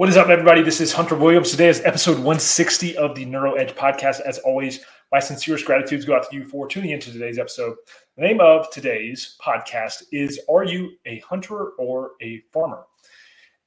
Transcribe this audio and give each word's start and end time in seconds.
What 0.00 0.08
is 0.08 0.16
up, 0.16 0.28
everybody? 0.28 0.62
This 0.62 0.80
is 0.80 0.94
Hunter 0.94 1.14
Williams. 1.14 1.50
Today 1.50 1.68
is 1.68 1.82
episode 1.82 2.14
160 2.14 2.96
of 2.96 3.14
the 3.14 3.26
Neuro 3.26 3.56
Edge 3.56 3.74
podcast. 3.74 4.20
As 4.20 4.38
always, 4.38 4.82
my 5.12 5.20
sincerest 5.20 5.66
gratitudes 5.66 6.06
go 6.06 6.16
out 6.16 6.30
to 6.30 6.34
you 6.34 6.42
for 6.42 6.66
tuning 6.66 6.92
into 6.92 7.12
today's 7.12 7.38
episode. 7.38 7.76
The 8.16 8.22
name 8.22 8.40
of 8.40 8.70
today's 8.70 9.36
podcast 9.44 10.04
is 10.10 10.40
Are 10.48 10.64
You 10.64 10.92
a 11.04 11.18
Hunter 11.18 11.72
or 11.72 12.12
a 12.22 12.40
Farmer? 12.50 12.84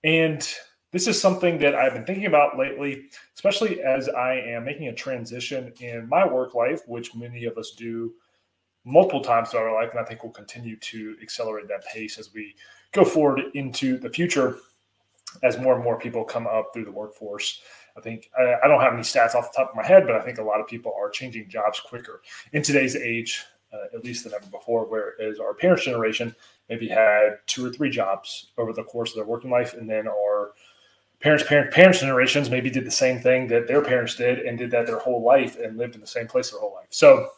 And 0.03 0.43
this 0.91 1.07
is 1.07 1.21
something 1.21 1.59
that 1.59 1.75
I've 1.75 1.93
been 1.93 2.03
thinking 2.03 2.25
about 2.25 2.57
lately, 2.57 3.03
especially 3.35 3.83
as 3.83 4.09
I 4.09 4.33
am 4.33 4.65
making 4.65 4.87
a 4.87 4.95
transition 4.95 5.71
in 5.81 6.09
my 6.09 6.25
work 6.25 6.55
life, 6.55 6.81
which 6.87 7.13
many 7.13 7.45
of 7.45 7.59
us 7.59 7.75
do 7.77 8.11
multiple 8.85 9.21
times 9.21 9.49
throughout 9.49 9.67
our 9.67 9.83
life. 9.83 9.91
And 9.91 9.99
I 9.99 10.03
think 10.03 10.23
we'll 10.23 10.33
continue 10.33 10.77
to 10.77 11.15
accelerate 11.21 11.67
that 11.67 11.85
pace 11.85 12.17
as 12.17 12.33
we 12.33 12.55
go 12.91 13.05
forward 13.05 13.39
into 13.53 13.99
the 13.99 14.09
future 14.09 14.57
as 15.41 15.57
more 15.57 15.75
and 15.75 15.83
more 15.83 15.97
people 15.97 16.23
come 16.23 16.47
up 16.47 16.71
through 16.73 16.85
the 16.85 16.91
workforce. 16.91 17.61
I 17.97 18.01
think 18.01 18.29
I, 18.37 18.55
I, 18.63 18.67
don't 18.67 18.81
have 18.81 18.93
any 18.93 19.03
stats 19.03 19.35
off 19.35 19.51
the 19.51 19.57
top 19.57 19.69
of 19.69 19.75
my 19.75 19.85
head, 19.85 20.05
but 20.05 20.15
I 20.15 20.21
think 20.21 20.37
a 20.37 20.43
lot 20.43 20.59
of 20.59 20.67
people 20.67 20.93
are 20.97 21.09
changing 21.09 21.49
jobs 21.49 21.79
quicker 21.79 22.21
in 22.51 22.61
today's 22.61 22.95
age, 22.95 23.43
uh, 23.71 23.95
at 23.95 24.03
least 24.03 24.23
than 24.23 24.33
ever 24.33 24.45
before. 24.47 24.85
Whereas 24.85 25.39
our 25.39 25.53
parents' 25.53 25.85
generation 25.85 26.35
maybe 26.69 26.87
had 26.87 27.39
two 27.45 27.65
or 27.65 27.69
three 27.71 27.89
jobs 27.89 28.51
over 28.57 28.73
the 28.73 28.83
course 28.83 29.11
of 29.11 29.15
their 29.15 29.25
working 29.25 29.51
life, 29.51 29.73
and 29.73 29.89
then 29.89 30.07
our 30.07 30.53
parents' 31.19 31.45
parent, 31.47 31.71
parents' 31.71 31.99
generations 31.99 32.49
maybe 32.49 32.69
did 32.69 32.85
the 32.85 32.91
same 32.91 33.19
thing 33.19 33.47
that 33.47 33.67
their 33.67 33.81
parents 33.81 34.15
did 34.15 34.39
and 34.39 34.57
did 34.57 34.71
that 34.71 34.87
their 34.87 34.99
whole 34.99 35.23
life 35.23 35.57
and 35.59 35.77
lived 35.77 35.95
in 35.95 36.01
the 36.01 36.07
same 36.07 36.27
place 36.27 36.51
their 36.51 36.59
whole 36.59 36.73
life. 36.73 36.87
So, 36.89 37.29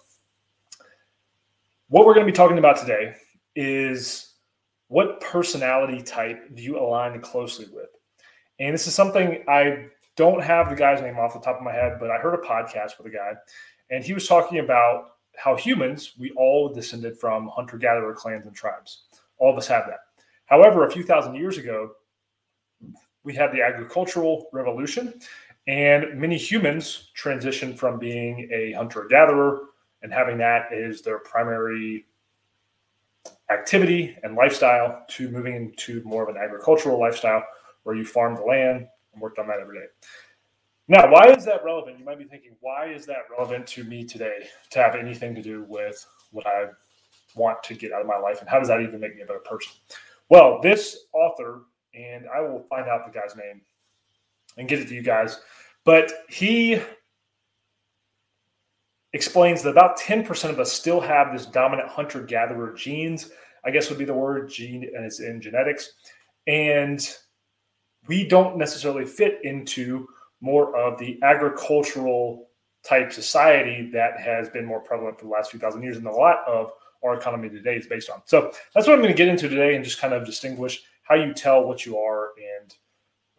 what 1.89 2.05
we're 2.05 2.15
going 2.15 2.25
to 2.25 2.31
be 2.31 2.35
talking 2.35 2.57
about 2.57 2.77
today 2.77 3.15
is 3.55 4.34
what 4.87 5.19
personality 5.21 6.01
type 6.01 6.55
do 6.55 6.61
you 6.61 6.79
align 6.79 7.19
closely 7.21 7.67
with? 7.71 7.89
And 8.59 8.73
this 8.73 8.87
is 8.87 8.95
something 8.95 9.43
I 9.47 9.87
don't 10.15 10.41
have 10.41 10.69
the 10.69 10.75
guy's 10.75 11.01
name 11.01 11.17
off 11.17 11.33
the 11.33 11.39
top 11.39 11.57
of 11.57 11.63
my 11.63 11.73
head, 11.73 11.97
but 11.99 12.11
I 12.11 12.17
heard 12.17 12.35
a 12.35 12.47
podcast 12.47 12.97
with 12.97 13.07
a 13.07 13.09
guy, 13.09 13.33
and 13.89 14.03
he 14.03 14.13
was 14.13 14.27
talking 14.27 14.59
about 14.59 15.11
how 15.37 15.55
humans, 15.55 16.13
we 16.17 16.31
all 16.31 16.73
descended 16.73 17.17
from 17.17 17.49
hunter 17.49 17.77
gatherer 17.77 18.13
clans 18.13 18.45
and 18.45 18.55
tribes. 18.55 19.03
All 19.37 19.51
of 19.51 19.57
us 19.57 19.67
have 19.67 19.85
that. 19.87 19.99
However, 20.45 20.85
a 20.85 20.91
few 20.91 21.03
thousand 21.03 21.35
years 21.35 21.57
ago, 21.57 21.91
we 23.23 23.33
had 23.33 23.51
the 23.51 23.61
agricultural 23.61 24.47
revolution, 24.53 25.19
and 25.67 26.17
many 26.19 26.37
humans 26.37 27.11
transitioned 27.19 27.77
from 27.77 27.99
being 27.99 28.49
a 28.53 28.71
hunter 28.73 29.07
gatherer 29.09 29.59
and 30.03 30.13
having 30.13 30.37
that 30.37 30.71
as 30.71 31.01
their 31.01 31.19
primary 31.19 32.05
activity 33.49 34.17
and 34.23 34.35
lifestyle 34.35 35.05
to 35.09 35.29
moving 35.29 35.55
into 35.55 36.01
more 36.03 36.23
of 36.23 36.29
an 36.29 36.41
agricultural 36.41 36.99
lifestyle 36.99 37.43
where 37.83 37.95
you 37.95 38.05
farm 38.05 38.35
the 38.35 38.41
land 38.41 38.87
and 39.13 39.21
worked 39.21 39.39
on 39.39 39.47
that 39.47 39.59
every 39.59 39.79
day. 39.79 39.85
Now, 40.87 41.11
why 41.11 41.31
is 41.31 41.45
that 41.45 41.63
relevant? 41.63 41.97
You 41.99 42.05
might 42.05 42.19
be 42.19 42.25
thinking, 42.25 42.55
why 42.59 42.91
is 42.91 43.05
that 43.07 43.23
relevant 43.35 43.65
to 43.67 43.83
me 43.83 44.03
today 44.03 44.47
to 44.71 44.79
have 44.79 44.95
anything 44.95 45.33
to 45.35 45.41
do 45.41 45.65
with 45.67 46.05
what 46.31 46.45
I 46.45 46.65
want 47.35 47.63
to 47.63 47.73
get 47.73 47.91
out 47.91 48.01
of 48.01 48.07
my 48.07 48.17
life? 48.17 48.39
And 48.41 48.49
how 48.49 48.59
does 48.59 48.67
that 48.67 48.81
even 48.81 48.99
make 48.99 49.15
me 49.15 49.23
a 49.23 49.25
better 49.25 49.39
person? 49.39 49.73
Well, 50.29 50.59
this 50.61 51.05
author, 51.13 51.63
and 51.93 52.25
I 52.27 52.41
will 52.41 52.65
find 52.69 52.87
out 52.87 53.05
the 53.05 53.19
guy's 53.19 53.35
name 53.35 53.61
and 54.57 54.67
get 54.67 54.79
it 54.79 54.87
to 54.89 54.95
you 54.95 55.01
guys, 55.01 55.41
but 55.85 56.11
he 56.29 56.79
explains 59.15 59.63
that 59.63 59.69
about 59.69 59.97
10% 59.97 60.49
of 60.49 60.59
us 60.59 60.71
still 60.71 60.99
have 60.99 61.31
this 61.31 61.45
dominant 61.45 61.87
hunter 61.87 62.21
gatherer 62.21 62.73
genes, 62.73 63.31
I 63.63 63.71
guess 63.71 63.89
would 63.89 63.97
be 63.97 64.05
the 64.05 64.13
word 64.13 64.49
gene 64.49 64.89
as 64.93 65.21
in 65.21 65.39
genetics. 65.41 65.93
And 66.47 66.99
we 68.07 68.27
don't 68.27 68.57
necessarily 68.57 69.05
fit 69.05 69.39
into 69.43 70.05
more 70.41 70.75
of 70.75 70.99
the 70.99 71.17
agricultural 71.23 72.49
type 72.83 73.13
society 73.13 73.89
that 73.93 74.19
has 74.19 74.49
been 74.49 74.65
more 74.65 74.81
prevalent 74.81 75.17
for 75.17 75.25
the 75.25 75.31
last 75.31 75.49
few 75.49 75.61
thousand 75.61 75.81
years 75.81 75.97
and 75.97 76.05
a 76.05 76.11
lot 76.11 76.39
of 76.45 76.71
our 77.01 77.15
economy 77.15 77.49
today 77.49 77.77
is 77.77 77.87
based 77.87 78.09
on. 78.09 78.21
So 78.25 78.51
that's 78.73 78.85
what 78.85 78.93
I'm 78.93 79.01
going 79.01 79.13
to 79.13 79.17
get 79.17 79.29
into 79.29 79.47
today 79.47 79.75
and 79.75 79.83
just 79.83 79.99
kind 79.99 80.13
of 80.13 80.25
distinguish 80.25 80.83
how 81.03 81.15
you 81.15 81.33
tell 81.33 81.63
what 81.63 81.85
you 81.85 81.97
are 81.97 82.31
and 82.37 82.75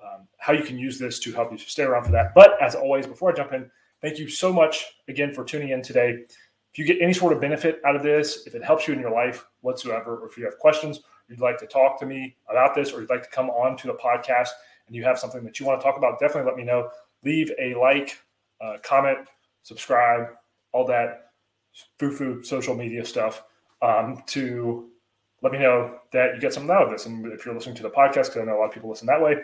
um, 0.03 0.27
how 0.39 0.55
you 0.55 0.65
can 0.65 0.79
use 0.79 0.99
this 0.99 1.19
to 1.21 1.33
help 1.33 1.53
you 1.53 1.59
stay 1.59 1.83
around 1.83 2.05
for 2.05 2.13
that. 2.13 2.35
But 2.35 2.61
as 2.63 2.75
always, 2.75 3.07
before 3.07 3.31
I 3.31 3.35
jump 3.35 3.53
in, 3.53 3.71
Thank 4.03 4.19
you 4.19 4.29
so 4.29 4.53
much 4.53 4.85
again 5.09 5.33
for 5.33 5.45
tuning 5.45 5.71
in 5.71 5.83
today. 5.83 6.25
If 6.73 6.79
you 6.79 6.85
get 6.85 7.01
any 7.01 7.15
sort 7.15 7.33
of 7.33 7.41
benefit 7.41 7.81
out 7.87 7.97
of 7.97 8.03
this, 8.03 8.47
if 8.47 8.55
it 8.55 8.63
helps 8.63 8.87
you 8.87 8.95
in 8.95 9.01
your 9.01 9.11
life 9.11 9.47
whatsoever, 9.63 10.19
or 10.19 10.27
if 10.27 10.37
you 10.37 10.45
have 10.45 10.59
questions, 10.59 11.01
you'd 11.29 11.41
like 11.41 11.59
to 11.59 11.67
talk 11.67 11.99
to 12.01 12.07
me 12.07 12.37
about 12.51 12.75
this, 12.75 12.93
or 12.93 13.01
you'd 13.01 13.11
like 13.11 13.23
to 13.23 13.31
come 13.31 13.49
on 13.51 13.77
to 13.79 13.87
the 13.87 13.95
podcast 13.95 14.51
and 14.87 14.95
you 14.95 15.03
have 15.03 15.19
something 15.19 15.43
that 15.45 15.59
you 15.59 15.67
want 15.67 15.81
to 15.81 15.85
talk 15.85 15.97
about, 15.97 16.21
definitely 16.21 16.49
let 16.49 16.57
me 16.57 16.65
know. 16.65 16.91
Leave 17.25 17.51
a 17.59 17.75
like, 17.75 18.19
uh, 18.61 18.77
comment, 18.83 19.19
subscribe, 19.63 20.29
all 20.73 20.87
that 20.87 21.33
foo-foo 21.99 22.43
social 22.43 22.75
media 22.75 23.05
stuff 23.05 23.43
um, 23.83 24.23
to 24.27 24.91
let 25.43 25.53
me 25.53 25.59
know 25.59 25.99
that 26.13 26.35
you 26.35 26.41
get 26.41 26.53
something 26.53 26.71
out 26.71 26.83
of 26.83 26.91
this. 26.91 27.07
And 27.07 27.27
if 27.33 27.45
you're 27.45 27.55
listening 27.55 27.75
to 27.77 27.83
the 27.83 27.91
podcast, 27.91 28.27
because 28.27 28.39
I 28.39 28.45
know 28.45 28.57
a 28.57 28.61
lot 28.61 28.67
of 28.67 28.73
people 28.73 28.91
listen 28.91 29.07
that 29.07 29.21
way, 29.21 29.37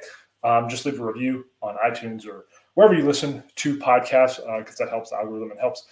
um, 0.45 0.69
just 0.69 0.85
leave 0.87 1.01
a 1.01 1.05
review 1.05 1.47
on 1.63 1.77
iTunes 1.85 2.27
or 2.27 2.47
wherever 2.75 2.95
you 2.95 3.05
listen 3.05 3.43
to 3.57 3.77
podcasts, 3.79 4.37
because 4.59 4.81
uh, 4.81 4.85
that 4.85 4.91
helps 4.91 5.11
the 5.11 5.17
algorithm 5.17 5.51
and 5.51 5.61
helps 5.61 5.87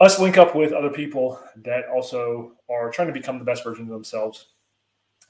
us 0.00 0.18
link 0.18 0.36
up 0.36 0.54
with 0.54 0.72
other 0.72 0.90
people 0.90 1.40
that 1.56 1.86
also 1.88 2.52
are 2.68 2.90
trying 2.90 3.08
to 3.08 3.14
become 3.14 3.38
the 3.38 3.44
best 3.44 3.64
version 3.64 3.84
of 3.84 3.90
themselves 3.90 4.48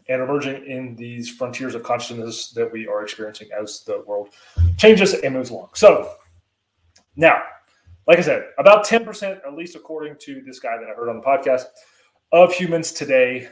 and 0.08 0.22
emerging 0.22 0.64
in 0.66 0.94
these 0.96 1.28
frontiers 1.28 1.74
of 1.74 1.82
consciousness 1.82 2.50
that 2.50 2.70
we 2.72 2.86
are 2.86 3.02
experiencing 3.02 3.48
as 3.58 3.82
the 3.84 4.02
world 4.06 4.30
changes 4.76 5.14
and 5.14 5.34
moves 5.34 5.50
along. 5.50 5.68
So, 5.74 6.12
now, 7.16 7.42
like 8.06 8.18
I 8.18 8.22
said, 8.22 8.50
about 8.58 8.86
10%, 8.86 9.46
at 9.46 9.54
least 9.54 9.74
according 9.74 10.16
to 10.20 10.42
this 10.42 10.60
guy 10.60 10.76
that 10.76 10.88
I 10.88 10.94
heard 10.94 11.08
on 11.08 11.16
the 11.16 11.22
podcast, 11.22 11.64
of 12.32 12.52
humans 12.52 12.92
today 12.92 13.48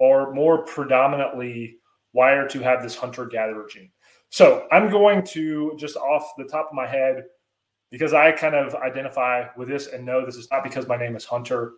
are 0.00 0.32
more 0.32 0.64
predominantly 0.64 1.78
wired 2.12 2.50
to 2.50 2.60
have 2.60 2.82
this 2.82 2.96
hunter 2.96 3.26
gatherer 3.26 3.66
gene. 3.68 3.90
So 4.30 4.66
I'm 4.70 4.90
going 4.90 5.24
to 5.26 5.74
just 5.76 5.96
off 5.96 6.32
the 6.36 6.44
top 6.44 6.68
of 6.70 6.74
my 6.74 6.86
head, 6.86 7.24
because 7.90 8.12
I 8.12 8.32
kind 8.32 8.54
of 8.54 8.74
identify 8.74 9.46
with 9.56 9.68
this 9.68 9.86
and 9.86 10.04
know 10.04 10.24
this 10.24 10.36
is 10.36 10.50
not 10.50 10.62
because 10.62 10.86
my 10.86 10.96
name 10.96 11.16
is 11.16 11.24
Hunter. 11.24 11.74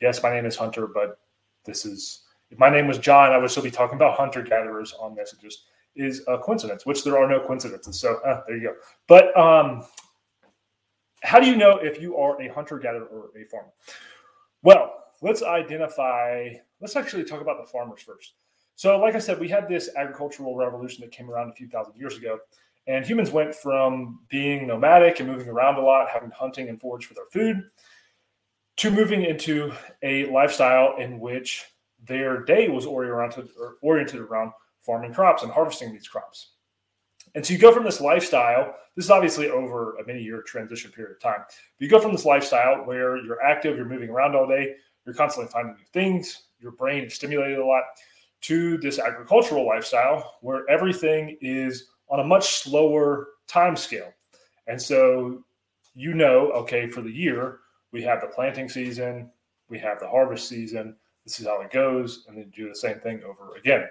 Yes, 0.00 0.22
my 0.22 0.32
name 0.32 0.46
is 0.46 0.56
Hunter, 0.56 0.86
but 0.86 1.18
this 1.64 1.84
is 1.84 2.20
if 2.50 2.58
my 2.58 2.70
name 2.70 2.86
was 2.86 2.98
John, 2.98 3.32
I 3.32 3.38
would 3.38 3.50
still 3.50 3.62
be 3.62 3.70
talking 3.70 3.96
about 3.96 4.16
hunter 4.16 4.42
gatherers 4.42 4.94
on 5.00 5.14
this. 5.14 5.32
It 5.32 5.40
just 5.40 5.64
is 5.96 6.22
a 6.28 6.38
coincidence, 6.38 6.86
which 6.86 7.02
there 7.02 7.18
are 7.18 7.28
no 7.28 7.40
coincidences. 7.40 7.98
So 7.98 8.20
uh, 8.24 8.42
there 8.46 8.56
you 8.56 8.62
go. 8.68 8.74
But 9.08 9.36
um, 9.36 9.84
how 11.22 11.40
do 11.40 11.46
you 11.46 11.56
know 11.56 11.78
if 11.78 12.00
you 12.00 12.16
are 12.16 12.40
a 12.40 12.48
hunter 12.48 12.78
gatherer 12.78 13.06
or 13.06 13.30
a 13.36 13.44
farmer? 13.46 13.72
Well, 14.62 14.94
let's 15.22 15.42
identify. 15.42 16.50
Let's 16.80 16.96
actually 16.96 17.24
talk 17.24 17.40
about 17.40 17.60
the 17.60 17.68
farmers 17.68 18.02
first. 18.02 18.34
So, 18.76 18.98
like 18.98 19.14
I 19.14 19.18
said, 19.18 19.38
we 19.38 19.48
had 19.48 19.68
this 19.68 19.90
agricultural 19.96 20.56
revolution 20.56 21.00
that 21.02 21.12
came 21.12 21.30
around 21.30 21.48
a 21.48 21.52
few 21.52 21.68
thousand 21.68 21.94
years 21.96 22.16
ago, 22.16 22.38
and 22.86 23.06
humans 23.06 23.30
went 23.30 23.54
from 23.54 24.20
being 24.28 24.66
nomadic 24.66 25.20
and 25.20 25.28
moving 25.28 25.48
around 25.48 25.76
a 25.76 25.80
lot, 25.80 26.08
having 26.10 26.30
hunting 26.30 26.68
and 26.68 26.80
forage 26.80 27.06
for 27.06 27.14
their 27.14 27.26
food, 27.32 27.62
to 28.76 28.90
moving 28.90 29.24
into 29.24 29.72
a 30.02 30.26
lifestyle 30.26 30.96
in 30.98 31.20
which 31.20 31.64
their 32.06 32.42
day 32.42 32.68
was 32.68 32.84
oriented 32.84 33.48
oriented 33.80 34.20
around 34.20 34.52
farming 34.82 35.14
crops 35.14 35.42
and 35.42 35.52
harvesting 35.52 35.92
these 35.92 36.08
crops. 36.08 36.50
And 37.34 37.44
so 37.44 37.52
you 37.52 37.58
go 37.58 37.72
from 37.72 37.84
this 37.84 38.00
lifestyle, 38.00 38.74
this 38.94 39.06
is 39.06 39.10
obviously 39.10 39.50
over 39.50 39.96
a 39.96 40.06
many 40.06 40.22
year 40.22 40.42
transition 40.42 40.90
period 40.90 41.12
of 41.12 41.20
time. 41.20 41.40
But 41.46 41.84
you 41.84 41.88
go 41.88 42.00
from 42.00 42.12
this 42.12 42.24
lifestyle 42.24 42.84
where 42.84 43.16
you're 43.16 43.42
active, 43.42 43.76
you're 43.76 43.86
moving 43.88 44.10
around 44.10 44.36
all 44.36 44.46
day, 44.46 44.74
you're 45.06 45.14
constantly 45.14 45.50
finding 45.50 45.74
new 45.74 45.86
things, 45.92 46.44
your 46.60 46.72
brain 46.72 47.04
is 47.04 47.14
stimulated 47.14 47.58
a 47.58 47.64
lot 47.64 47.82
to 48.46 48.76
this 48.78 48.98
agricultural 48.98 49.66
lifestyle 49.66 50.36
where 50.40 50.68
everything 50.68 51.36
is 51.40 51.88
on 52.08 52.20
a 52.20 52.24
much 52.24 52.62
slower 52.62 53.28
time 53.46 53.76
scale. 53.76 54.12
And 54.66 54.80
so 54.80 55.44
you 55.94 56.12
know, 56.12 56.50
okay, 56.52 56.88
for 56.88 57.00
the 57.00 57.10
year, 57.10 57.60
we 57.92 58.02
have 58.02 58.20
the 58.20 58.26
planting 58.26 58.68
season, 58.68 59.30
we 59.68 59.78
have 59.78 60.00
the 60.00 60.08
harvest 60.08 60.48
season, 60.48 60.96
this 61.24 61.40
is 61.40 61.46
how 61.46 61.60
it 61.60 61.70
goes, 61.70 62.24
and 62.28 62.36
then 62.36 62.50
do 62.50 62.68
the 62.68 62.74
same 62.74 62.98
thing 62.98 63.22
over 63.22 63.56
again. 63.56 63.84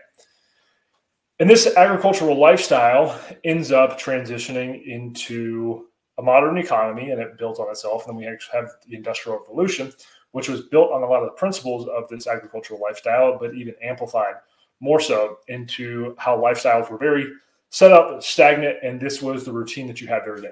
And 1.40 1.50
this 1.50 1.76
agricultural 1.76 2.40
lifestyle 2.40 3.20
ends 3.44 3.72
up 3.72 4.00
transitioning 4.00 4.86
into 4.86 5.88
a 6.20 6.22
modern 6.22 6.58
economy 6.58 7.10
and 7.10 7.20
it 7.20 7.38
builds 7.40 7.60
on 7.60 7.70
itself. 7.70 8.06
And 8.06 8.12
then 8.12 8.18
we 8.18 8.32
actually 8.32 8.60
have 8.60 8.72
the 8.88 8.96
Industrial 8.96 9.40
Revolution, 9.40 9.92
which 10.34 10.50
was 10.50 10.62
built 10.62 10.92
on 10.92 11.02
a 11.02 11.08
lot 11.08 11.24
of 11.24 11.30
the 11.30 11.38
principles 11.38 11.88
of 11.88 12.08
this 12.10 12.28
agricultural 12.28 12.80
lifestyle, 12.80 13.40
but 13.40 13.56
even 13.56 13.74
amplified 13.82 14.36
more 14.80 15.00
so 15.00 15.38
into 15.48 16.14
how 16.20 16.38
lifestyles 16.38 16.92
were 16.92 16.98
very 16.98 17.32
set 17.70 17.92
up, 17.92 18.22
stagnant, 18.22 18.78
and 18.84 19.00
this 19.00 19.22
was 19.22 19.44
the 19.44 19.52
routine 19.52 19.88
that 19.88 20.02
you 20.02 20.08
had 20.08 20.22
every 20.28 20.42
day. 20.42 20.52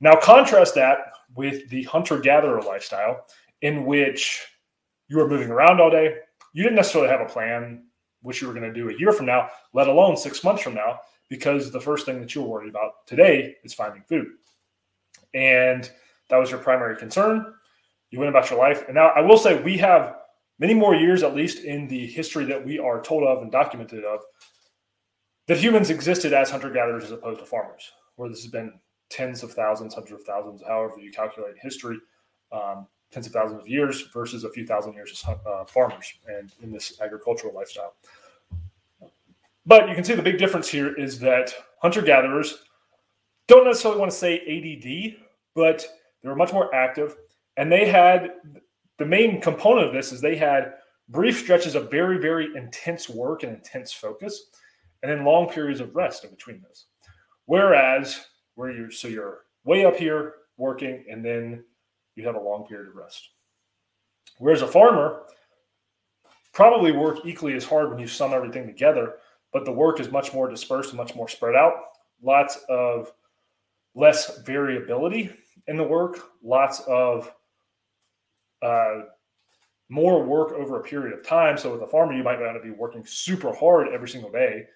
Now, 0.00 0.16
contrast 0.16 0.74
that 0.74 1.12
with 1.36 1.68
the 1.68 1.82
hunter 1.84 2.18
gatherer 2.18 2.62
lifestyle, 2.62 3.26
in 3.62 3.84
which 3.84 4.46
you 5.08 5.16
were 5.16 5.28
moving 5.28 5.50
around 5.50 5.80
all 5.80 5.90
day. 5.90 6.16
You 6.52 6.62
didn't 6.62 6.76
necessarily 6.76 7.10
have 7.10 7.20
a 7.20 7.26
plan, 7.26 7.84
what 8.22 8.40
you 8.40 8.46
were 8.46 8.54
going 8.54 8.72
to 8.72 8.72
do 8.72 8.90
a 8.90 8.98
year 8.98 9.12
from 9.12 9.26
now, 9.26 9.48
let 9.72 9.88
alone 9.88 10.16
six 10.16 10.44
months 10.44 10.62
from 10.62 10.74
now. 10.74 11.00
because 11.28 11.70
the 11.70 11.80
first 11.80 12.06
thing 12.06 12.20
that 12.20 12.34
you're 12.34 12.44
worried 12.44 12.70
about 12.70 13.06
today 13.06 13.56
is 13.62 13.74
finding 13.74 14.02
food. 14.02 14.28
And 15.34 15.90
that 16.30 16.36
was 16.36 16.50
your 16.50 16.60
primary 16.60 16.96
concern. 16.96 17.54
You 18.10 18.18
went 18.18 18.30
about 18.30 18.50
your 18.50 18.58
life. 18.58 18.84
And 18.86 18.94
now 18.94 19.08
I 19.08 19.20
will 19.20 19.38
say 19.38 19.62
we 19.62 19.76
have 19.78 20.16
many 20.58 20.74
more 20.74 20.94
years, 20.94 21.22
at 21.22 21.34
least 21.34 21.64
in 21.64 21.88
the 21.88 22.06
history 22.06 22.44
that 22.46 22.64
we 22.64 22.78
are 22.78 23.02
told 23.02 23.24
of 23.24 23.42
and 23.42 23.52
documented 23.52 24.04
of, 24.04 24.20
that 25.46 25.58
humans 25.58 25.90
existed 25.90 26.32
as 26.32 26.50
hunter 26.50 26.70
gatherers 26.70 27.04
as 27.04 27.12
opposed 27.12 27.40
to 27.40 27.46
farmers, 27.46 27.92
where 28.16 28.28
this 28.28 28.42
has 28.42 28.50
been 28.50 28.72
tens 29.10 29.42
of 29.42 29.52
thousands, 29.52 29.94
hundreds 29.94 30.20
of 30.20 30.26
thousands, 30.26 30.62
however 30.66 30.94
you 31.00 31.10
calculate 31.10 31.54
history, 31.60 31.98
um, 32.52 32.86
tens 33.10 33.26
of 33.26 33.32
thousands 33.32 33.60
of 33.60 33.68
years 33.68 34.02
versus 34.12 34.44
a 34.44 34.50
few 34.50 34.66
thousand 34.66 34.92
years 34.92 35.10
as 35.12 35.36
uh, 35.46 35.64
farmers 35.64 36.12
and 36.26 36.52
in 36.62 36.70
this 36.70 37.00
agricultural 37.00 37.54
lifestyle. 37.54 37.94
But 39.64 39.88
you 39.88 39.94
can 39.94 40.04
see 40.04 40.14
the 40.14 40.22
big 40.22 40.38
difference 40.38 40.68
here 40.68 40.94
is 40.94 41.18
that 41.20 41.54
hunter 41.80 42.02
gatherers 42.02 42.64
don't 43.48 43.64
necessarily 43.64 44.00
want 44.00 44.10
to 44.10 44.16
say 44.16 44.40
ADD, 44.40 45.16
but 45.54 45.86
they 46.22 46.28
were 46.28 46.36
much 46.36 46.52
more 46.52 46.74
active. 46.74 47.16
And 47.58 47.70
they 47.70 47.88
had 47.88 48.34
the 48.98 49.04
main 49.04 49.40
component 49.40 49.88
of 49.88 49.92
this 49.92 50.12
is 50.12 50.20
they 50.20 50.36
had 50.36 50.74
brief 51.08 51.40
stretches 51.40 51.74
of 51.74 51.90
very, 51.90 52.16
very 52.16 52.56
intense 52.56 53.08
work 53.10 53.42
and 53.42 53.52
intense 53.52 53.92
focus, 53.92 54.44
and 55.02 55.10
then 55.10 55.24
long 55.24 55.48
periods 55.48 55.80
of 55.80 55.94
rest 55.94 56.24
in 56.24 56.30
between 56.30 56.62
those. 56.62 56.86
Whereas 57.46 58.26
where 58.54 58.70
you're 58.70 58.92
so 58.92 59.08
you're 59.08 59.40
way 59.64 59.84
up 59.84 59.96
here 59.96 60.34
working 60.56 61.04
and 61.10 61.24
then 61.24 61.64
you 62.14 62.24
have 62.24 62.36
a 62.36 62.40
long 62.40 62.64
period 62.64 62.88
of 62.88 62.94
rest. 62.94 63.30
Whereas 64.38 64.62
a 64.62 64.66
farmer 64.68 65.22
probably 66.52 66.92
work 66.92 67.18
equally 67.24 67.54
as 67.54 67.64
hard 67.64 67.90
when 67.90 67.98
you 67.98 68.06
sum 68.06 68.32
everything 68.32 68.66
together, 68.66 69.16
but 69.52 69.64
the 69.64 69.72
work 69.72 69.98
is 69.98 70.12
much 70.12 70.32
more 70.32 70.48
dispersed 70.48 70.90
and 70.90 70.96
much 70.96 71.16
more 71.16 71.28
spread 71.28 71.56
out. 71.56 71.74
Lots 72.22 72.58
of 72.68 73.12
less 73.94 74.38
variability 74.42 75.32
in 75.66 75.76
the 75.76 75.84
work, 75.84 76.20
lots 76.42 76.80
of 76.86 77.32
uh, 78.62 79.02
more 79.88 80.22
work 80.22 80.52
over 80.52 80.78
a 80.78 80.82
period 80.82 81.18
of 81.18 81.26
time. 81.26 81.56
So 81.56 81.72
with 81.72 81.82
a 81.82 81.86
farmer, 81.86 82.14
you 82.14 82.22
might 82.22 82.40
not 82.40 82.62
be 82.62 82.70
working 82.70 83.04
super 83.06 83.54
hard 83.54 83.88
every 83.88 84.08
single 84.08 84.30
day, 84.30 84.66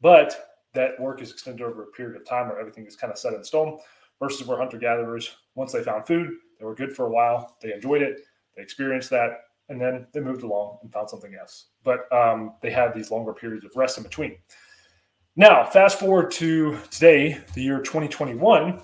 but 0.00 0.52
that 0.74 1.00
work 1.00 1.22
is 1.22 1.32
extended 1.32 1.64
over 1.64 1.82
a 1.82 1.86
period 1.86 2.20
of 2.20 2.26
time 2.26 2.48
where 2.48 2.60
everything 2.60 2.86
is 2.86 2.96
kind 2.96 3.12
of 3.12 3.18
set 3.18 3.34
in 3.34 3.44
stone 3.44 3.78
versus 4.20 4.46
where 4.46 4.58
hunter 4.58 4.78
gatherers, 4.78 5.36
once 5.54 5.72
they 5.72 5.82
found 5.82 6.06
food, 6.06 6.30
they 6.58 6.64
were 6.64 6.74
good 6.74 6.94
for 6.94 7.06
a 7.06 7.10
while, 7.10 7.56
they 7.60 7.72
enjoyed 7.72 8.02
it, 8.02 8.20
they 8.56 8.62
experienced 8.62 9.10
that, 9.10 9.30
and 9.68 9.80
then 9.80 10.06
they 10.12 10.20
moved 10.20 10.42
along 10.42 10.78
and 10.82 10.92
found 10.92 11.08
something 11.08 11.34
else. 11.34 11.66
But 11.82 12.12
um, 12.12 12.54
they 12.60 12.70
had 12.70 12.94
these 12.94 13.10
longer 13.10 13.32
periods 13.32 13.64
of 13.64 13.72
rest 13.74 13.96
in 13.96 14.02
between. 14.02 14.36
Now, 15.34 15.64
fast 15.64 15.98
forward 15.98 16.30
to 16.32 16.78
today, 16.90 17.40
the 17.54 17.62
year 17.62 17.80
2021. 17.80 18.82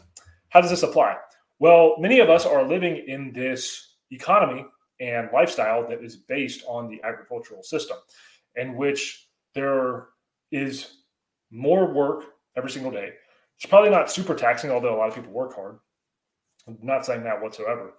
How 0.49 0.61
does 0.61 0.71
this 0.71 0.83
apply? 0.83 1.17
Well, 1.59 1.97
many 1.99 2.21
of 2.21 2.31
us 2.31 2.47
are 2.47 2.67
living 2.67 3.05
in 3.07 3.33
this 3.33 3.88
economy 4.11 4.67
and 5.01 5.29
lifestyle 5.33 5.89
that 5.89 6.03
is 6.03 6.17
based 6.17 6.65
on 6.67 6.89
the 6.89 7.01
agricultural 7.05 7.63
system, 7.63 7.97
in 8.57 8.77
which 8.77 9.29
there 9.55 10.09
is 10.51 10.99
more 11.51 11.87
work 11.93 12.25
every 12.57 12.71
single 12.71 12.91
day. 12.91 13.13
It's 13.57 13.67
probably 13.67 13.91
not 13.91 14.11
super 14.11 14.35
taxing, 14.35 14.71
although 14.71 14.95
a 14.95 14.99
lot 14.99 15.09
of 15.09 15.15
people 15.15 15.33
work 15.33 15.55
hard. 15.55 15.79
I'm 16.67 16.79
not 16.83 17.07
saying 17.07 17.25
that 17.25 17.41
whatsoever. 17.41 17.93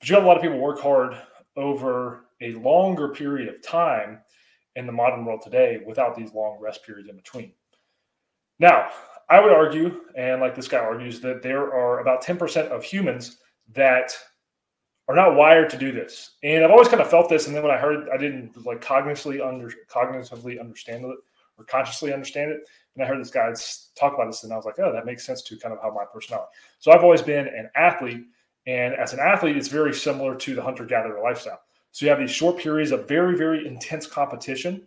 But 0.00 0.08
you 0.08 0.14
have 0.14 0.24
a 0.24 0.26
lot 0.26 0.36
of 0.36 0.42
people 0.42 0.58
work 0.58 0.80
hard 0.80 1.16
over 1.56 2.26
a 2.40 2.52
longer 2.52 3.08
period 3.08 3.48
of 3.48 3.62
time 3.62 4.20
in 4.74 4.86
the 4.86 4.92
modern 4.92 5.24
world 5.24 5.42
today 5.42 5.80
without 5.86 6.14
these 6.14 6.32
long 6.32 6.58
rest 6.60 6.84
periods 6.84 7.08
in 7.08 7.16
between. 7.16 7.52
Now, 8.58 8.88
I 9.28 9.40
would 9.40 9.52
argue, 9.52 10.00
and 10.16 10.40
like 10.40 10.54
this 10.54 10.68
guy 10.68 10.78
argues, 10.78 11.20
that 11.20 11.42
there 11.42 11.72
are 11.74 12.00
about 12.00 12.22
10% 12.22 12.68
of 12.68 12.84
humans 12.84 13.38
that 13.72 14.16
are 15.08 15.14
not 15.14 15.36
wired 15.36 15.70
to 15.70 15.78
do 15.78 15.92
this. 15.92 16.32
And 16.42 16.64
I've 16.64 16.70
always 16.70 16.88
kind 16.88 17.00
of 17.00 17.08
felt 17.08 17.28
this. 17.28 17.46
And 17.46 17.54
then 17.54 17.62
when 17.62 17.72
I 17.72 17.78
heard, 17.78 18.08
I 18.12 18.16
didn't 18.16 18.66
like 18.66 18.82
cognitively 18.82 19.46
under 19.46 19.72
cognitively 19.88 20.60
understand 20.60 21.04
it 21.04 21.16
or 21.58 21.64
consciously 21.64 22.12
understand 22.12 22.50
it. 22.50 22.60
And 22.94 23.04
I 23.04 23.06
heard 23.06 23.20
this 23.20 23.30
guy 23.30 23.52
talk 23.94 24.14
about 24.14 24.26
this, 24.26 24.42
and 24.44 24.52
I 24.52 24.56
was 24.56 24.64
like, 24.64 24.78
oh, 24.78 24.92
that 24.92 25.04
makes 25.04 25.24
sense 25.24 25.42
to 25.42 25.58
kind 25.58 25.74
of 25.74 25.80
how 25.82 25.90
my 25.90 26.04
personality. 26.10 26.48
So 26.78 26.92
I've 26.92 27.02
always 27.02 27.22
been 27.22 27.46
an 27.46 27.70
athlete, 27.76 28.24
and 28.66 28.94
as 28.94 29.12
an 29.12 29.20
athlete, 29.20 29.56
it's 29.56 29.68
very 29.68 29.92
similar 29.92 30.34
to 30.34 30.54
the 30.54 30.62
hunter 30.62 30.86
gatherer 30.86 31.22
lifestyle. 31.22 31.60
So 31.92 32.06
you 32.06 32.10
have 32.10 32.18
these 32.18 32.30
short 32.30 32.58
periods 32.58 32.92
of 32.92 33.06
very, 33.06 33.36
very 33.36 33.66
intense 33.66 34.06
competition, 34.06 34.86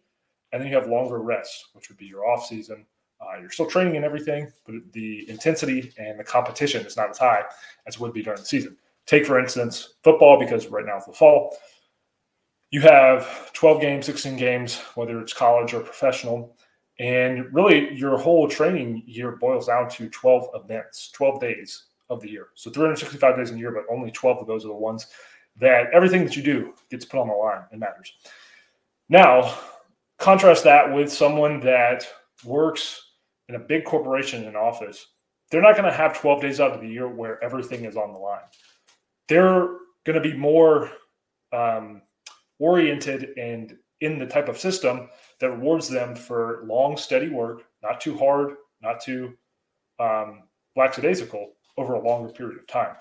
and 0.51 0.61
then 0.61 0.69
you 0.69 0.75
have 0.75 0.87
longer 0.87 1.19
rests, 1.19 1.69
which 1.73 1.89
would 1.89 1.97
be 1.97 2.05
your 2.05 2.27
off 2.27 2.45
season. 2.47 2.85
Uh, 3.21 3.39
you're 3.39 3.51
still 3.51 3.67
training 3.67 3.95
and 3.95 4.05
everything, 4.05 4.51
but 4.65 4.75
the 4.93 5.29
intensity 5.29 5.93
and 5.97 6.19
the 6.19 6.23
competition 6.23 6.85
is 6.85 6.97
not 6.97 7.09
as 7.09 7.17
high 7.17 7.43
as 7.85 7.95
it 7.95 7.99
would 7.99 8.13
be 8.13 8.23
during 8.23 8.39
the 8.39 8.45
season. 8.45 8.75
Take, 9.09 9.25
for 9.25 9.39
instance, 9.39 9.95
football, 10.03 10.37
because 10.39 10.67
right 10.67 10.85
now 10.85 10.97
it's 10.97 11.07
the 11.07 11.13
fall. 11.13 11.57
You 12.69 12.81
have 12.81 13.51
12 13.53 13.81
games, 13.81 14.05
16 14.05 14.37
games, 14.37 14.77
whether 14.93 15.19
it's 15.19 15.33
college 15.33 15.73
or 15.73 15.79
professional. 15.79 16.55
And 16.99 17.51
really, 17.51 17.91
your 17.95 18.19
whole 18.19 18.47
training 18.47 19.01
year 19.07 19.31
boils 19.31 19.65
down 19.65 19.89
to 19.89 20.09
12 20.09 20.49
events, 20.63 21.09
12 21.09 21.41
days 21.41 21.85
of 22.11 22.21
the 22.21 22.29
year. 22.29 22.49
So 22.53 22.69
365 22.69 23.35
days 23.35 23.49
in 23.49 23.55
a 23.55 23.59
year, 23.59 23.71
but 23.71 23.91
only 23.91 24.11
12 24.11 24.41
of 24.41 24.45
those 24.45 24.63
are 24.63 24.67
the 24.67 24.75
ones 24.75 25.07
that 25.57 25.87
everything 25.91 26.23
that 26.23 26.37
you 26.37 26.43
do 26.43 26.75
gets 26.91 27.03
put 27.03 27.19
on 27.19 27.29
the 27.29 27.33
line 27.33 27.63
and 27.71 27.79
matters. 27.79 28.13
Now, 29.09 29.57
contrast 30.19 30.63
that 30.65 30.93
with 30.93 31.11
someone 31.11 31.59
that 31.61 32.07
works 32.45 33.13
in 33.47 33.55
a 33.55 33.59
big 33.59 33.85
corporation 33.85 34.43
in 34.43 34.55
office. 34.55 35.07
They're 35.49 35.63
not 35.63 35.75
going 35.75 35.89
to 35.89 35.97
have 35.97 36.15
12 36.15 36.41
days 36.43 36.59
out 36.59 36.73
of 36.73 36.81
the 36.81 36.87
year 36.87 37.07
where 37.07 37.43
everything 37.43 37.85
is 37.85 37.97
on 37.97 38.13
the 38.13 38.19
line. 38.19 38.45
They're 39.29 39.67
going 40.05 40.21
to 40.21 40.21
be 40.21 40.33
more 40.33 40.91
um, 41.53 42.01
oriented 42.59 43.29
and 43.37 43.77
in 44.01 44.17
the 44.17 44.25
type 44.25 44.49
of 44.49 44.57
system 44.57 45.09
that 45.39 45.51
rewards 45.51 45.89
them 45.89 46.15
for 46.15 46.63
long, 46.65 46.97
steady 46.97 47.29
work, 47.29 47.63
not 47.83 47.99
too 47.99 48.17
hard, 48.17 48.55
not 48.81 49.01
too 49.01 49.33
um, 49.99 50.43
lackadaisical 50.75 51.51
over 51.77 51.93
a 51.93 52.01
longer 52.01 52.29
period 52.29 52.57
of 52.57 52.67
time. 52.67 52.95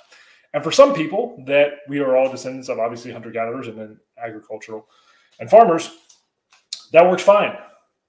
And 0.54 0.64
for 0.64 0.72
some 0.72 0.94
people 0.94 1.42
that 1.46 1.80
we 1.88 2.00
are 2.00 2.16
all 2.16 2.30
descendants 2.30 2.68
of 2.68 2.78
obviously 2.78 3.12
hunter 3.12 3.30
gatherers 3.30 3.68
and 3.68 3.78
then 3.78 3.98
agricultural 4.22 4.88
and 5.40 5.50
farmers, 5.50 5.90
that 6.92 7.08
works 7.08 7.22
fine. 7.22 7.56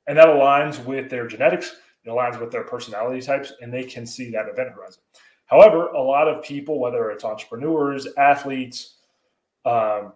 And 0.07 0.17
that 0.17 0.27
aligns 0.27 0.83
with 0.83 1.09
their 1.09 1.27
genetics, 1.27 1.75
it 2.03 2.09
aligns 2.09 2.39
with 2.39 2.51
their 2.51 2.63
personality 2.63 3.21
types, 3.21 3.53
and 3.61 3.73
they 3.73 3.83
can 3.83 4.05
see 4.05 4.31
that 4.31 4.47
event 4.47 4.69
horizon. 4.73 5.03
However, 5.49 5.87
a 5.87 6.01
lot 6.01 6.27
of 6.27 6.43
people, 6.43 6.79
whether 6.79 7.09
it's 7.09 7.23
entrepreneurs, 7.23 8.07
athletes, 8.17 8.97
um, 9.65 10.13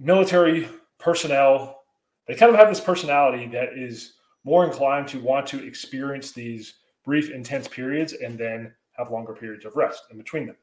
military 0.00 0.68
personnel, 0.98 1.82
they 2.26 2.34
kind 2.34 2.50
of 2.50 2.58
have 2.58 2.68
this 2.68 2.80
personality 2.80 3.46
that 3.48 3.78
is 3.78 4.14
more 4.44 4.64
inclined 4.64 5.06
to 5.08 5.20
want 5.20 5.46
to 5.46 5.64
experience 5.64 6.32
these 6.32 6.74
brief, 7.04 7.30
intense 7.30 7.68
periods 7.68 8.12
and 8.14 8.36
then 8.36 8.72
have 8.92 9.10
longer 9.10 9.32
periods 9.32 9.64
of 9.64 9.76
rest 9.76 10.04
in 10.10 10.18
between 10.18 10.46
them. 10.46 10.56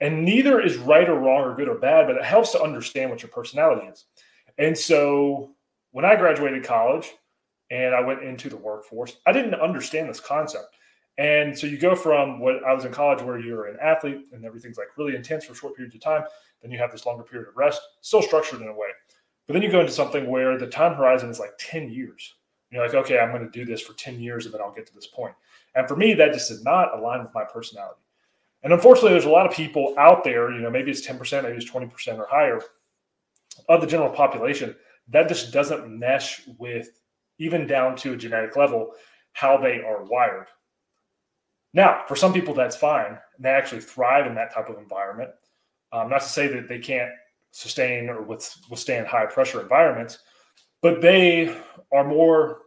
And 0.00 0.24
neither 0.24 0.60
is 0.60 0.76
right 0.76 1.08
or 1.08 1.18
wrong 1.18 1.42
or 1.42 1.54
good 1.56 1.68
or 1.68 1.76
bad, 1.76 2.06
but 2.06 2.16
it 2.16 2.24
helps 2.24 2.52
to 2.52 2.62
understand 2.62 3.10
what 3.10 3.22
your 3.22 3.30
personality 3.30 3.86
is. 3.88 4.04
And 4.58 4.76
so 4.76 5.54
when 5.90 6.04
I 6.04 6.16
graduated 6.16 6.64
college 6.64 7.12
and 7.70 7.94
I 7.94 8.00
went 8.00 8.22
into 8.22 8.48
the 8.48 8.56
workforce, 8.56 9.16
I 9.26 9.32
didn't 9.32 9.54
understand 9.54 10.08
this 10.08 10.20
concept. 10.20 10.76
And 11.18 11.58
so 11.58 11.66
you 11.66 11.78
go 11.78 11.94
from 11.94 12.40
what 12.40 12.62
I 12.64 12.74
was 12.74 12.84
in 12.84 12.92
college 12.92 13.22
where 13.22 13.38
you're 13.38 13.66
an 13.66 13.78
athlete 13.80 14.28
and 14.32 14.44
everything's 14.44 14.76
like 14.76 14.88
really 14.98 15.16
intense 15.16 15.44
for 15.44 15.54
short 15.54 15.74
periods 15.74 15.94
of 15.94 16.02
time, 16.02 16.24
then 16.62 16.70
you 16.70 16.78
have 16.78 16.92
this 16.92 17.06
longer 17.06 17.22
period 17.22 17.48
of 17.48 17.56
rest, 17.56 17.80
still 18.02 18.22
structured 18.22 18.60
in 18.60 18.68
a 18.68 18.72
way. 18.72 18.88
But 19.46 19.54
then 19.54 19.62
you 19.62 19.70
go 19.70 19.80
into 19.80 19.92
something 19.92 20.28
where 20.28 20.58
the 20.58 20.66
time 20.66 20.94
horizon 20.94 21.30
is 21.30 21.38
like 21.38 21.52
10 21.58 21.90
years. 21.90 22.34
You're 22.70 22.84
like, 22.84 22.94
okay, 22.94 23.18
I'm 23.18 23.30
going 23.30 23.44
to 23.44 23.50
do 23.50 23.64
this 23.64 23.80
for 23.80 23.94
10 23.94 24.20
years 24.20 24.44
and 24.44 24.52
then 24.52 24.60
I'll 24.60 24.72
get 24.72 24.86
to 24.86 24.94
this 24.94 25.06
point. 25.06 25.34
And 25.74 25.88
for 25.88 25.96
me, 25.96 26.14
that 26.14 26.32
just 26.32 26.50
did 26.50 26.64
not 26.64 26.98
align 26.98 27.22
with 27.22 27.32
my 27.34 27.44
personality. 27.44 28.00
And 28.62 28.72
unfortunately, 28.72 29.12
there's 29.12 29.24
a 29.26 29.30
lot 29.30 29.46
of 29.46 29.52
people 29.52 29.94
out 29.98 30.24
there, 30.24 30.50
you 30.52 30.60
know, 30.60 30.70
maybe 30.70 30.90
it's 30.90 31.06
10%, 31.06 31.44
maybe 31.44 31.56
it's 31.56 31.70
20% 31.70 32.18
or 32.18 32.26
higher 32.28 32.60
of 33.68 33.80
the 33.80 33.86
general 33.86 34.10
population 34.10 34.74
that 35.08 35.28
just 35.28 35.52
doesn't 35.52 35.88
mesh 35.88 36.42
with 36.58 37.00
even 37.38 37.66
down 37.66 37.96
to 37.96 38.12
a 38.12 38.16
genetic 38.16 38.56
level 38.56 38.92
how 39.32 39.56
they 39.56 39.80
are 39.80 40.04
wired. 40.04 40.48
Now, 41.76 42.04
for 42.08 42.16
some 42.16 42.32
people, 42.32 42.54
that's 42.54 42.74
fine. 42.74 43.18
They 43.38 43.50
actually 43.50 43.82
thrive 43.82 44.26
in 44.26 44.34
that 44.34 44.52
type 44.52 44.70
of 44.70 44.78
environment. 44.78 45.30
Um, 45.92 46.08
not 46.08 46.22
to 46.22 46.26
say 46.26 46.46
that 46.46 46.68
they 46.68 46.78
can't 46.78 47.10
sustain 47.50 48.08
or 48.08 48.22
withstand 48.22 49.06
high 49.06 49.26
pressure 49.26 49.60
environments, 49.60 50.18
but 50.80 51.02
they 51.02 51.54
are 51.92 52.02
more 52.02 52.62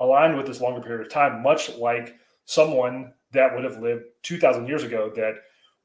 aligned 0.00 0.36
with 0.36 0.46
this 0.46 0.60
longer 0.60 0.82
period 0.82 1.06
of 1.06 1.10
time, 1.10 1.42
much 1.42 1.74
like 1.76 2.16
someone 2.44 3.14
that 3.32 3.54
would 3.54 3.64
have 3.64 3.78
lived 3.78 4.04
2,000 4.22 4.66
years 4.66 4.82
ago 4.82 5.10
that 5.16 5.36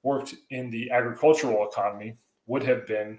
worked 0.04 0.36
in 0.50 0.70
the 0.70 0.92
agricultural 0.92 1.66
economy 1.70 2.18
would 2.48 2.64
have 2.64 2.86
been 2.86 3.18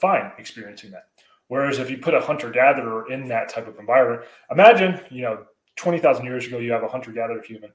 fine 0.00 0.30
experiencing 0.38 0.92
that. 0.92 1.06
Whereas 1.48 1.80
if 1.80 1.90
you 1.90 1.98
put 1.98 2.14
a 2.14 2.20
hunter 2.20 2.50
gatherer 2.50 3.10
in 3.10 3.26
that 3.28 3.48
type 3.48 3.66
of 3.66 3.80
environment, 3.80 4.22
imagine, 4.48 5.00
you 5.10 5.22
know, 5.22 5.44
20,000 5.74 6.24
years 6.24 6.46
ago, 6.46 6.58
you 6.58 6.70
have 6.70 6.84
a 6.84 6.88
hunter 6.88 7.10
gatherer 7.10 7.42
human. 7.42 7.72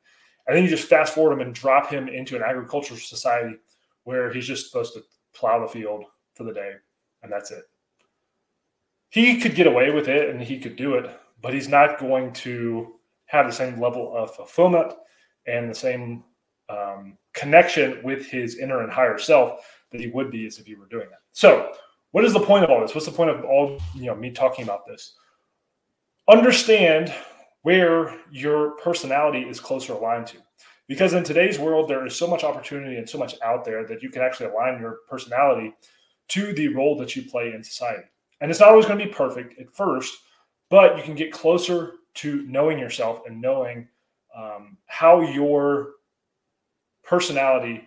And 0.48 0.56
then 0.56 0.64
you 0.64 0.70
just 0.70 0.88
fast 0.88 1.14
forward 1.14 1.34
him 1.34 1.42
and 1.42 1.56
drop 1.56 1.90
him 1.90 2.08
into 2.08 2.36
an 2.36 2.44
agricultural 2.44 3.00
society 3.00 3.56
where 4.04 4.32
he's 4.32 4.48
just 4.48 4.70
supposed 4.70 4.94
to 4.94 5.04
plow 5.34 5.60
the 5.60 5.68
field 5.68 6.06
for 6.36 6.44
the 6.44 6.54
day, 6.54 6.74
and 7.24 7.32
that's 7.32 7.52
it. 7.52 7.64
He 9.10 9.40
could 9.40 9.56
get 9.56 9.68
away 9.68 9.92
with 9.92 10.08
it 10.08 10.30
and 10.30 10.42
he 10.42 10.60
could 10.60 10.76
do 10.76 10.96
it, 10.96 11.10
but 11.42 11.54
he's 11.54 11.70
not 11.70 12.00
going 12.00 12.34
to 12.34 12.96
have 13.28 13.48
the 13.48 13.52
same 13.52 13.80
level 13.80 14.16
of 14.16 14.36
fulfillment 14.36 14.94
and 15.48 15.70
the 15.70 15.76
same 15.76 16.24
um, 16.70 17.18
connection 17.34 18.00
with 18.04 18.26
his 18.26 18.58
inner 18.58 18.82
and 18.82 18.92
higher 18.92 19.18
self 19.18 19.62
that 19.92 20.02
he 20.02 20.08
would 20.08 20.32
be 20.32 20.46
as 20.46 20.60
if 20.60 20.66
he 20.66 20.76
were 20.76 20.88
doing 20.88 21.08
that. 21.10 21.20
So, 21.32 21.72
what 22.12 22.26
is 22.26 22.34
the 22.34 22.40
point 22.40 22.64
of 22.64 22.70
all 22.70 22.82
this? 22.82 22.96
What's 22.96 23.06
the 23.06 23.12
point 23.12 23.30
of 23.30 23.44
all 23.44 23.80
you 23.94 24.06
know 24.06 24.16
me 24.16 24.32
talking 24.32 24.64
about 24.64 24.86
this? 24.86 25.16
Understand 26.28 27.14
where 27.66 28.16
your 28.32 28.78
personality 28.78 29.40
is 29.40 29.60
closer 29.60 29.94
aligned 29.94 30.28
to. 30.28 30.38
Because 30.88 31.14
in 31.14 31.24
today's 31.24 31.58
world, 31.58 31.90
there 31.90 32.06
is 32.06 32.16
so 32.16 32.28
much 32.28 32.44
opportunity 32.44 32.98
and 32.98 33.10
so 33.10 33.18
much 33.18 33.34
out 33.42 33.66
there 33.66 33.88
that 33.88 34.04
you 34.04 34.12
can 34.12 34.22
actually 34.22 34.52
align 34.52 34.80
your 34.80 35.00
personality 35.10 35.74
to 36.28 36.54
the 36.54 36.68
role 36.68 36.96
that 37.00 37.16
you 37.16 37.24
play 37.24 37.54
in 37.56 37.64
society. 37.64 38.04
And 38.40 38.52
it's 38.52 38.60
not 38.60 38.70
always 38.70 38.86
going 38.86 39.00
to 39.00 39.06
be 39.06 39.12
perfect 39.12 39.60
at 39.60 39.74
first, 39.74 40.14
but 40.70 40.96
you 40.96 41.02
can 41.02 41.16
get 41.16 41.32
closer 41.32 41.94
to 42.16 42.44
knowing 42.44 42.78
yourself 42.78 43.22
and 43.26 43.42
knowing 43.42 43.88
um, 44.38 44.78
how 44.86 45.22
your 45.22 45.94
personality 47.04 47.82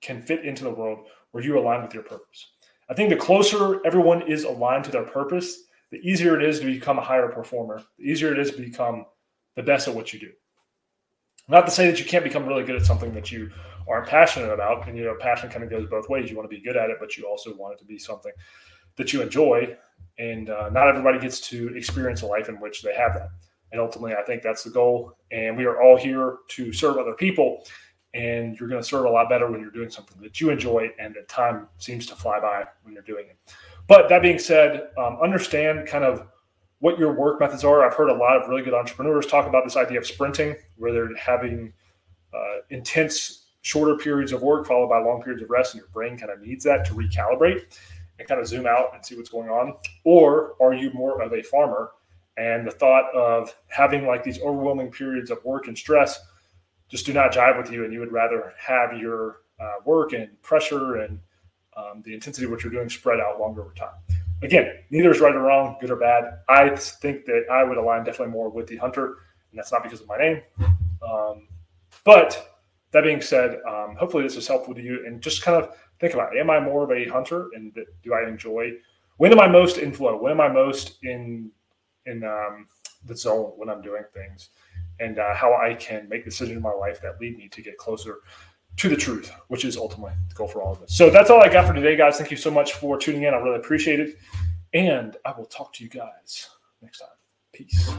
can 0.00 0.22
fit 0.22 0.44
into 0.44 0.62
the 0.62 0.70
world 0.70 1.08
where 1.32 1.42
you 1.42 1.58
align 1.58 1.82
with 1.82 1.92
your 1.92 2.04
purpose. 2.04 2.52
I 2.88 2.94
think 2.94 3.10
the 3.10 3.16
closer 3.16 3.84
everyone 3.84 4.30
is 4.30 4.44
aligned 4.44 4.84
to 4.84 4.92
their 4.92 5.02
purpose, 5.02 5.64
the 5.90 5.98
easier 5.98 6.38
it 6.38 6.46
is 6.46 6.60
to 6.60 6.66
become 6.66 6.98
a 6.98 7.02
higher 7.02 7.28
performer, 7.28 7.82
the 7.98 8.04
easier 8.04 8.32
it 8.32 8.38
is 8.38 8.50
to 8.50 8.60
become 8.60 9.06
the 9.56 9.62
best 9.62 9.88
at 9.88 9.94
what 9.94 10.12
you 10.12 10.20
do. 10.20 10.30
Not 11.48 11.64
to 11.64 11.70
say 11.70 11.86
that 11.90 11.98
you 11.98 12.04
can't 12.04 12.24
become 12.24 12.46
really 12.46 12.62
good 12.62 12.76
at 12.76 12.84
something 12.84 13.14
that 13.14 13.32
you 13.32 13.50
aren't 13.88 14.06
passionate 14.06 14.52
about. 14.52 14.86
And, 14.86 14.98
you 14.98 15.04
know, 15.04 15.16
passion 15.18 15.48
kind 15.48 15.64
of 15.64 15.70
goes 15.70 15.88
both 15.88 16.08
ways. 16.08 16.30
You 16.30 16.36
want 16.36 16.50
to 16.50 16.54
be 16.54 16.62
good 16.62 16.76
at 16.76 16.90
it, 16.90 16.98
but 17.00 17.16
you 17.16 17.24
also 17.24 17.56
want 17.56 17.74
it 17.74 17.78
to 17.78 17.86
be 17.86 17.98
something 17.98 18.32
that 18.96 19.12
you 19.12 19.22
enjoy. 19.22 19.76
And 20.18 20.50
uh, 20.50 20.68
not 20.70 20.88
everybody 20.88 21.18
gets 21.18 21.40
to 21.48 21.74
experience 21.74 22.20
a 22.22 22.26
life 22.26 22.50
in 22.50 22.56
which 22.56 22.82
they 22.82 22.94
have 22.94 23.14
that. 23.14 23.30
And 23.72 23.80
ultimately, 23.80 24.14
I 24.14 24.22
think 24.22 24.42
that's 24.42 24.62
the 24.62 24.70
goal. 24.70 25.16
And 25.30 25.56
we 25.56 25.64
are 25.64 25.80
all 25.80 25.96
here 25.96 26.38
to 26.48 26.72
serve 26.72 26.98
other 26.98 27.14
people. 27.14 27.64
And 28.14 28.58
you're 28.58 28.68
going 28.68 28.82
to 28.82 28.86
serve 28.86 29.04
a 29.04 29.10
lot 29.10 29.28
better 29.28 29.50
when 29.50 29.60
you're 29.60 29.70
doing 29.70 29.90
something 29.90 30.20
that 30.22 30.40
you 30.40 30.50
enjoy 30.50 30.90
and 30.98 31.14
the 31.14 31.22
time 31.22 31.68
seems 31.78 32.06
to 32.06 32.16
fly 32.16 32.40
by 32.40 32.64
when 32.82 32.94
you're 32.94 33.02
doing 33.02 33.26
it. 33.28 33.54
But 33.88 34.08
that 34.10 34.22
being 34.22 34.38
said, 34.38 34.90
um, 34.98 35.18
understand 35.20 35.88
kind 35.88 36.04
of 36.04 36.28
what 36.80 36.98
your 36.98 37.12
work 37.12 37.40
methods 37.40 37.64
are. 37.64 37.84
I've 37.84 37.94
heard 37.94 38.10
a 38.10 38.14
lot 38.14 38.36
of 38.36 38.48
really 38.48 38.62
good 38.62 38.74
entrepreneurs 38.74 39.26
talk 39.26 39.48
about 39.48 39.64
this 39.64 39.76
idea 39.76 39.98
of 39.98 40.06
sprinting, 40.06 40.54
where 40.76 40.92
they're 40.92 41.16
having 41.16 41.72
uh, 42.32 42.60
intense, 42.70 43.46
shorter 43.62 43.96
periods 43.96 44.30
of 44.32 44.42
work 44.42 44.66
followed 44.66 44.88
by 44.88 44.98
long 44.98 45.20
periods 45.22 45.42
of 45.42 45.50
rest, 45.50 45.74
and 45.74 45.80
your 45.80 45.88
brain 45.90 46.16
kind 46.16 46.30
of 46.30 46.40
needs 46.40 46.64
that 46.64 46.84
to 46.84 46.94
recalibrate 46.94 47.76
and 48.18 48.28
kind 48.28 48.40
of 48.40 48.46
zoom 48.46 48.66
out 48.66 48.94
and 48.94 49.04
see 49.04 49.16
what's 49.16 49.30
going 49.30 49.48
on. 49.48 49.74
Or 50.04 50.54
are 50.60 50.74
you 50.74 50.90
more 50.92 51.20
of 51.22 51.32
a 51.32 51.42
farmer? 51.42 51.90
And 52.36 52.66
the 52.66 52.70
thought 52.70 53.12
of 53.14 53.54
having 53.68 54.06
like 54.06 54.22
these 54.22 54.40
overwhelming 54.40 54.92
periods 54.92 55.30
of 55.30 55.44
work 55.44 55.66
and 55.66 55.76
stress 55.76 56.20
just 56.88 57.04
do 57.04 57.12
not 57.12 57.32
jive 57.32 57.60
with 57.60 57.72
you, 57.72 57.84
and 57.84 57.92
you 57.92 58.00
would 58.00 58.12
rather 58.12 58.52
have 58.58 58.96
your 58.96 59.40
uh, 59.60 59.76
work 59.84 60.12
and 60.12 60.40
pressure 60.42 60.96
and 60.96 61.18
um, 61.78 62.02
the 62.04 62.12
intensity 62.12 62.44
of 62.44 62.50
what 62.50 62.64
you're 62.64 62.72
doing 62.72 62.88
spread 62.88 63.20
out 63.20 63.38
longer 63.38 63.62
over 63.62 63.72
time 63.74 63.94
again, 64.42 64.78
neither 64.90 65.10
is 65.10 65.20
right 65.20 65.34
or 65.34 65.42
wrong, 65.42 65.76
good 65.80 65.90
or 65.90 65.96
bad. 65.96 66.40
I 66.48 66.70
think 66.76 67.24
that 67.26 67.46
I 67.50 67.64
would 67.64 67.78
align 67.78 68.04
definitely 68.04 68.32
more 68.32 68.48
with 68.48 68.66
the 68.66 68.76
hunter, 68.76 69.18
and 69.50 69.58
that's 69.58 69.72
not 69.72 69.82
because 69.82 70.00
of 70.00 70.08
my 70.08 70.18
name. 70.18 70.42
Um, 71.02 71.48
but 72.04 72.60
that 72.92 73.04
being 73.04 73.20
said, 73.20 73.60
um, 73.68 73.96
hopefully 73.98 74.22
this 74.22 74.36
is 74.36 74.46
helpful 74.46 74.74
to 74.74 74.82
you. 74.82 75.06
And 75.06 75.20
just 75.20 75.42
kind 75.42 75.62
of 75.62 75.76
think 76.00 76.14
about. 76.14 76.36
Am 76.36 76.50
I 76.50 76.60
more 76.60 76.84
of 76.84 76.90
a 76.90 77.08
hunter, 77.08 77.48
and 77.54 77.76
do 78.02 78.14
I 78.14 78.28
enjoy? 78.28 78.72
When 79.16 79.32
am 79.32 79.40
I 79.40 79.48
most 79.48 79.78
in 79.78 79.92
flow? 79.92 80.16
When 80.16 80.32
am 80.32 80.40
I 80.40 80.48
most 80.48 80.98
in 81.02 81.50
in 82.06 82.24
um, 82.24 82.66
the 83.04 83.16
zone 83.16 83.52
when 83.56 83.68
I'm 83.68 83.82
doing 83.82 84.04
things? 84.14 84.50
And 85.00 85.18
uh, 85.18 85.34
how 85.34 85.54
I 85.54 85.74
can 85.74 86.08
make 86.08 86.24
decisions 86.24 86.56
in 86.56 86.62
my 86.62 86.72
life 86.72 87.00
that 87.02 87.20
lead 87.20 87.36
me 87.36 87.48
to 87.50 87.62
get 87.62 87.78
closer 87.78 88.18
to 88.78 88.88
the 88.88 88.96
truth, 88.96 89.30
which 89.48 89.64
is 89.64 89.76
ultimately 89.76 90.12
the 90.28 90.34
goal 90.34 90.48
for 90.48 90.62
all 90.62 90.72
of 90.72 90.82
us. 90.82 90.94
So 90.94 91.10
that's 91.10 91.30
all 91.30 91.42
I 91.42 91.48
got 91.48 91.66
for 91.66 91.74
today, 91.74 91.96
guys. 91.96 92.16
Thank 92.16 92.30
you 92.30 92.36
so 92.36 92.50
much 92.50 92.74
for 92.74 92.96
tuning 92.96 93.24
in. 93.24 93.34
I 93.34 93.38
really 93.38 93.56
appreciate 93.56 94.00
it. 94.00 94.16
And 94.72 95.16
I 95.24 95.32
will 95.36 95.46
talk 95.46 95.72
to 95.74 95.84
you 95.84 95.90
guys 95.90 96.48
next 96.80 97.00
time. 97.00 97.08
Peace. 97.52 97.90